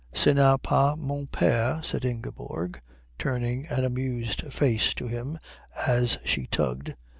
"Ce 0.15 0.25
n'est 0.33 0.57
pas 0.63 0.95
mon 0.97 1.27
père," 1.27 1.85
said 1.85 2.03
Ingeborg, 2.05 2.81
turning 3.19 3.67
an 3.67 3.85
amused 3.85 4.51
face 4.51 4.95
to 4.95 5.05
him 5.07 5.37
as 5.85 6.17
she 6.25 6.47
tugged. 6.47 6.95